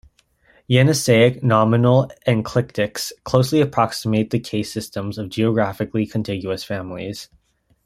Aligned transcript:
Yeniseic 0.67 1.43
nominal 1.43 2.09
enclitics 2.25 3.11
closely 3.23 3.61
approximate 3.61 4.31
the 4.31 4.39
case 4.39 4.73
systems 4.73 5.19
of 5.19 5.29
geographically 5.29 6.07
contiguous 6.07 6.63
families. 6.63 7.29